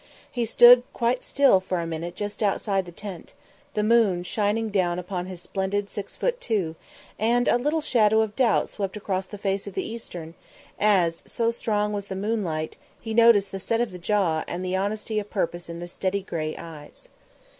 [0.31, 3.33] He stood quite still for a minute just outside the tent,
[3.75, 6.75] the moon shining down upon his splendid six foot two,
[7.19, 10.33] and a little shadow of doubt swept across the face of the Eastern
[10.79, 14.75] as, so strong was the moonlight, he noticed the set of the jaw and the
[14.75, 17.07] honesty of purpose in the steady grey eyes.